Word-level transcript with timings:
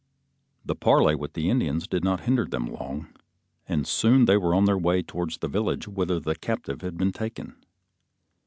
The 0.65 0.73
parley 0.73 1.13
with 1.13 1.33
the 1.33 1.47
Indians 1.47 1.87
did 1.87 2.03
not 2.03 2.21
hinder 2.21 2.45
them 2.45 2.65
long, 2.65 3.09
and 3.67 3.85
soon 3.85 4.25
they 4.25 4.35
were 4.35 4.55
on 4.55 4.65
the 4.65 4.75
way 4.75 5.03
towards 5.03 5.37
the 5.37 5.47
village 5.47 5.87
whither 5.87 6.19
the 6.19 6.33
captive 6.33 6.81
had 6.81 6.97
been 6.97 7.11
taken. 7.11 7.55